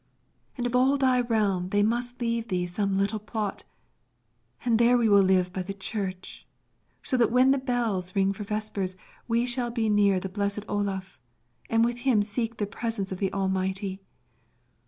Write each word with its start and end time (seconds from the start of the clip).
And 0.57 0.65
of 0.65 0.75
all 0.75 0.97
thy 0.97 1.21
realm 1.21 1.69
they 1.69 1.83
must 1.83 2.19
leave 2.19 2.47
thee 2.47 2.65
some 2.65 2.97
little 2.97 3.19
plot, 3.19 3.65
and 4.65 4.79
there 4.79 4.97
we 4.97 5.07
will 5.07 5.21
live 5.21 5.53
by 5.53 5.61
the 5.61 5.75
church, 5.75 6.47
so 7.03 7.15
that 7.17 7.29
when 7.31 7.51
the 7.51 7.59
bells 7.59 8.15
ring 8.15 8.33
for 8.33 8.43
vespers 8.43 8.97
we 9.27 9.45
shall 9.45 9.69
be 9.69 9.89
near 9.89 10.19
the 10.19 10.27
blessed 10.27 10.65
Olaf, 10.67 11.19
and 11.69 11.85
with 11.85 11.99
him 11.99 12.23
seek 12.23 12.57
the 12.57 12.65
presence 12.65 13.11
of 13.11 13.19
the 13.19 13.31
Almighty. 13.31 14.01